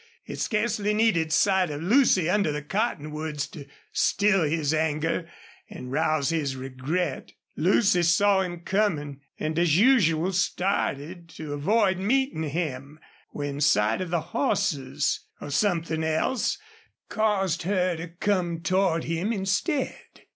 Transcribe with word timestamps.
It 0.25 0.39
scarcely 0.39 0.95
needed 0.95 1.31
sight 1.31 1.69
of 1.69 1.83
Lucy 1.83 2.27
under 2.27 2.51
the 2.51 2.63
cottonwoods 2.63 3.45
to 3.49 3.67
still 3.91 4.41
his 4.41 4.73
anger 4.73 5.29
and 5.69 5.91
rouse 5.91 6.29
his 6.29 6.55
regret. 6.55 7.33
Lucy 7.55 8.01
saw 8.01 8.41
him 8.41 8.61
coming, 8.61 9.21
and, 9.39 9.59
as 9.59 9.77
usual, 9.77 10.31
started 10.33 11.29
to 11.29 11.53
avoid 11.53 11.99
meeting 11.99 12.41
him, 12.49 12.99
when 13.29 13.61
sight 13.61 14.01
of 14.01 14.09
the 14.09 14.21
horses, 14.33 15.19
or 15.39 15.51
something 15.51 16.03
else, 16.03 16.57
caused 17.07 17.61
her 17.61 17.95
to 17.95 18.07
come 18.07 18.61
toward 18.61 19.03
him 19.03 19.31
instead. 19.31 19.99